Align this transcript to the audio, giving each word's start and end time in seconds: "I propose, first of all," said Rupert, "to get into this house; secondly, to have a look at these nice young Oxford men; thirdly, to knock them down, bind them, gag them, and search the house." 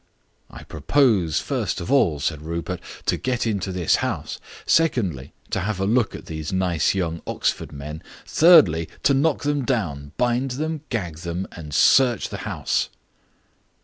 "I 0.49 0.63
propose, 0.63 1.39
first 1.39 1.79
of 1.79 1.91
all," 1.91 2.19
said 2.19 2.41
Rupert, 2.41 2.79
"to 3.05 3.17
get 3.17 3.45
into 3.45 3.71
this 3.71 3.97
house; 3.97 4.39
secondly, 4.65 5.31
to 5.51 5.59
have 5.59 5.79
a 5.79 5.85
look 5.85 6.15
at 6.15 6.25
these 6.25 6.51
nice 6.51 6.95
young 6.95 7.21
Oxford 7.27 7.71
men; 7.71 8.01
thirdly, 8.25 8.89
to 9.03 9.13
knock 9.13 9.43
them 9.43 9.63
down, 9.63 10.13
bind 10.17 10.51
them, 10.57 10.81
gag 10.89 11.17
them, 11.17 11.47
and 11.51 11.71
search 11.71 12.29
the 12.29 12.37
house." 12.49 12.89